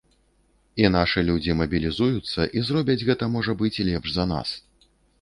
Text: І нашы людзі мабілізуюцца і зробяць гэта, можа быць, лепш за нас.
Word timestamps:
І 0.83 0.89
нашы 0.95 1.19
людзі 1.27 1.57
мабілізуюцца 1.59 2.49
і 2.57 2.67
зробяць 2.73 2.99
гэта, 3.13 3.31
можа 3.39 3.59
быць, 3.63 3.75
лепш 3.93 4.09
за 4.19 4.31
нас. 4.35 4.61